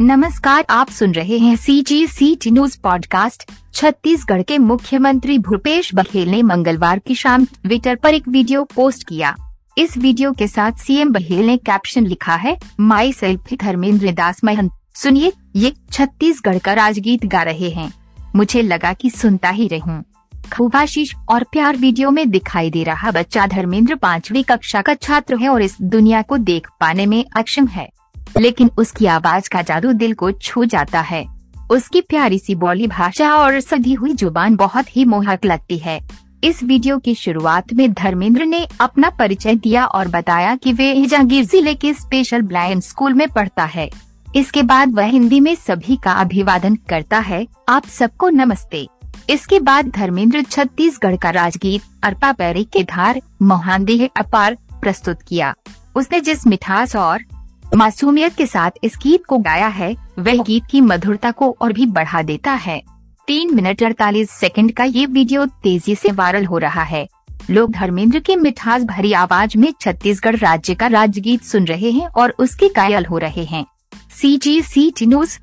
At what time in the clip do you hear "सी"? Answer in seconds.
32.38-32.54, 74.20-74.36, 74.62-74.90